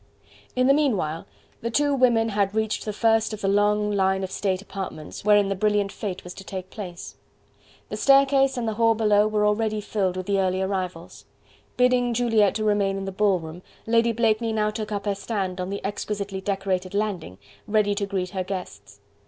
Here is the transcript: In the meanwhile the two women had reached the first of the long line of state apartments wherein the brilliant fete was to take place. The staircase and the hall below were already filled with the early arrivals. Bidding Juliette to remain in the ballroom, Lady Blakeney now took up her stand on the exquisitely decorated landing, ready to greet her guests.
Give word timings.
In 0.55 0.65
the 0.65 0.73
meanwhile 0.73 1.27
the 1.61 1.69
two 1.69 1.93
women 1.93 2.29
had 2.29 2.55
reached 2.55 2.85
the 2.85 2.91
first 2.91 3.33
of 3.33 3.41
the 3.41 3.47
long 3.47 3.91
line 3.91 4.23
of 4.23 4.31
state 4.31 4.59
apartments 4.59 5.23
wherein 5.23 5.47
the 5.47 5.53
brilliant 5.53 5.91
fete 5.91 6.23
was 6.23 6.33
to 6.33 6.43
take 6.43 6.71
place. 6.71 7.17
The 7.89 7.97
staircase 7.97 8.57
and 8.57 8.67
the 8.67 8.73
hall 8.73 8.95
below 8.95 9.27
were 9.27 9.45
already 9.45 9.79
filled 9.79 10.17
with 10.17 10.25
the 10.25 10.39
early 10.39 10.59
arrivals. 10.59 11.25
Bidding 11.77 12.15
Juliette 12.15 12.55
to 12.55 12.63
remain 12.63 12.97
in 12.97 13.05
the 13.05 13.11
ballroom, 13.11 13.61
Lady 13.85 14.11
Blakeney 14.11 14.51
now 14.53 14.71
took 14.71 14.91
up 14.91 15.05
her 15.05 15.13
stand 15.13 15.61
on 15.61 15.69
the 15.69 15.85
exquisitely 15.85 16.41
decorated 16.41 16.95
landing, 16.95 17.37
ready 17.67 17.93
to 17.93 18.07
greet 18.07 18.31
her 18.31 18.43
guests. 18.43 19.01